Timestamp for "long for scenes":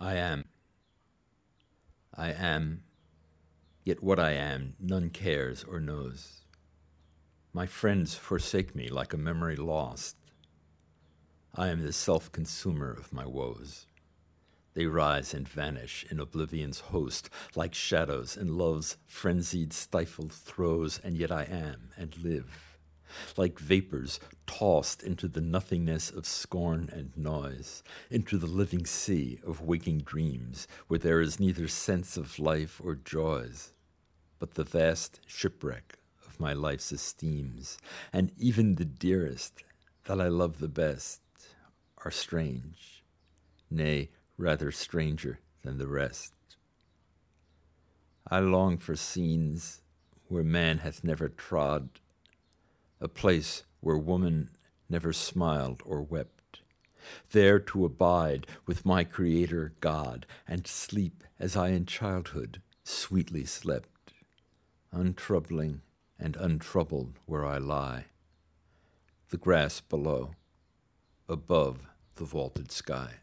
48.40-49.82